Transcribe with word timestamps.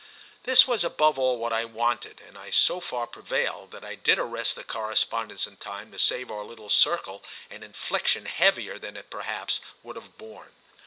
This 0.45 0.67
was 0.67 0.83
above 0.83 1.19
all 1.19 1.37
what 1.37 1.53
I 1.53 1.63
wanted, 1.63 2.19
and 2.27 2.35
I 2.35 2.49
so 2.49 2.79
far 2.79 3.05
prevailed 3.05 3.69
that 3.69 3.83
I 3.83 3.93
did 3.93 4.17
arrest 4.17 4.55
the 4.55 4.63
correspondence 4.63 5.45
in 5.45 5.57
time 5.57 5.91
to 5.91 5.99
save 5.99 6.31
our 6.31 6.43
little 6.43 6.71
circle 6.71 7.21
an 7.51 7.61
infliction 7.61 8.25
heavier 8.25 8.79
than 8.79 8.97
it 8.97 9.11
perhaps 9.11 9.61
would 9.83 9.95
have 9.97 10.17
borne. 10.17 10.53